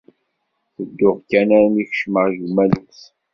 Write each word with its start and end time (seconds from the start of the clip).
Tedduɣ 0.75 1.17
kan 1.29 1.49
armi 1.57 1.83
kecmeɣ 1.89 2.25
ged 2.31 2.41
umalus 2.47 3.01